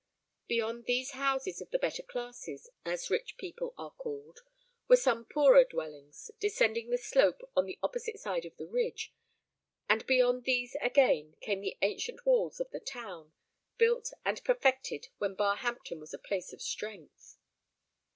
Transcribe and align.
Beyond 0.47 0.85
these 0.85 1.11
houses 1.11 1.61
of 1.61 1.69
the 1.69 1.77
better 1.77 2.01
classes, 2.01 2.71
as 2.83 3.11
rich 3.11 3.37
people 3.37 3.75
are 3.77 3.91
called, 3.91 4.39
were 4.87 4.97
some 4.97 5.25
poorer 5.25 5.63
dwellings, 5.63 6.31
descending 6.39 6.89
the 6.89 6.97
slope 6.97 7.47
on 7.55 7.67
the 7.67 7.77
opposite 7.83 8.17
side 8.19 8.43
of 8.43 8.57
the 8.57 8.65
ridge; 8.65 9.13
and 9.87 10.03
beyond 10.07 10.45
these 10.45 10.75
again, 10.81 11.35
came 11.39 11.61
the 11.61 11.77
ancient 11.83 12.25
walls 12.25 12.59
of 12.59 12.71
the 12.71 12.79
town, 12.79 13.33
built 13.77 14.11
and 14.25 14.43
perfected 14.43 15.09
when 15.19 15.35
Barhampton 15.35 15.99
was 15.99 16.15
a 16.15 16.17
place 16.17 16.51
of 16.51 16.63
strength. 16.63 17.37